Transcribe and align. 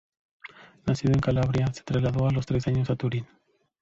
Nacido 0.87 1.13
en 1.13 1.19
Calabria, 1.19 1.71
se 1.71 1.83
trasladó 1.83 2.25
a 2.27 2.31
los 2.31 2.47
tres 2.47 2.67
años 2.67 2.89
a 2.89 2.95
Turín. 2.95 3.27